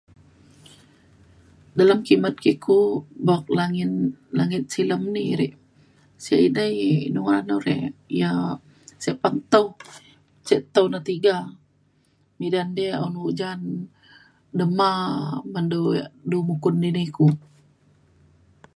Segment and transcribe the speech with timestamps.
[1.77, 2.77] dalem kimet ke ku
[3.27, 3.91] buk langin
[4.37, 5.47] langit silem ni ri
[6.23, 6.77] sik edei
[7.13, 7.75] nu ngaran nu re
[8.19, 8.55] yak
[9.53, 9.67] tau
[10.47, 11.35] ce tau na tiga
[12.39, 13.59] midan di un ujan
[14.57, 14.89] dema
[15.53, 17.25] ban du yak du mukun dini ku